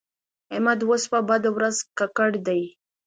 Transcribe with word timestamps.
احمد 0.53 0.79
اوس 0.87 1.03
په 1.11 1.19
بده 1.29 1.49
ورځ 1.53 1.75
ککړ 1.97 2.31
دی. 2.47 2.61